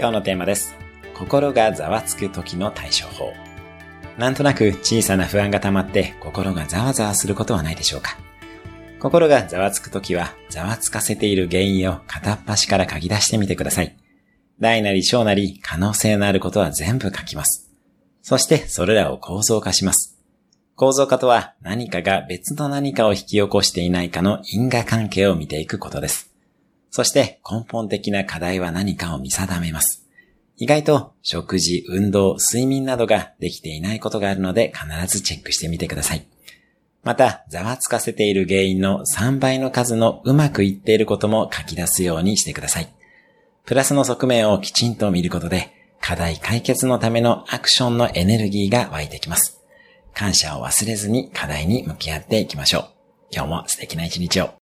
[0.00, 0.74] 今日のテーマです。
[1.14, 3.34] 心がざわつく時の対処法。
[4.16, 8.16] なんとなく小さな不安が溜まって心がざわざわすることはないでしょうか
[8.98, 13.94] 心がざわつく時は、ざわつかせている原因を片っ端から書き出してみてください。
[14.58, 17.70] 大なり小なり可能性のあることは全部書きます。
[18.22, 20.18] そしてそれらを構造化します。
[20.76, 26.29] 構造化とは何かが別の何かを引き起こしていないかの因果関係を見ていくことです。
[26.90, 30.06] そして根本的な課題は何かを見定めます。
[30.56, 36.26] 意外と食事、運動、睡眠などができていないことがあるので必ずチェックしてみてください。
[37.02, 42.92] また、ざわつかせている原因の3倍の数のうまくいっていることも書き出すようにしてください。
[43.64, 49.62] プラスの側面をきちんと見ることで、課題解決のためのアクションのエネルギーが湧いてきます。
[50.12, 52.84] 感謝を忘れずに課題に向き合っていきましょう。
[53.32, 54.59] 今日も素敵な一日を。